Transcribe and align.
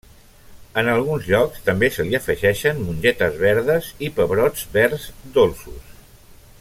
En 0.81 0.87
alguns 0.93 1.27
llocs 1.33 1.59
també 1.67 1.89
se 1.97 2.05
li 2.07 2.17
afegeixen 2.19 2.81
mongetes 2.87 3.37
verdes 3.43 3.91
i 4.09 4.11
pebrots 4.19 4.65
verds 4.79 5.07
dolços. 5.37 5.95